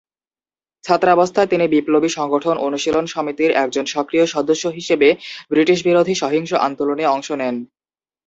ছাত্রাবস্থায় 0.83 1.49
তিনি 1.51 1.65
বিপ্লবী 1.67 2.09
সংগঠন 2.09 2.55
অনুশীলন 2.59 3.05
সমিতির 3.05 3.51
একজন 3.55 3.85
সক্রিয় 3.85 4.25
সদস্য 4.25 4.63
হিসেবে 4.69 5.07
ব্রিটিশবিরোধী 5.51 6.13
সহিংস 6.15 6.51
আন্দোলনে 6.67 7.05
অংশ 7.07 7.29
নেন। 7.31 7.55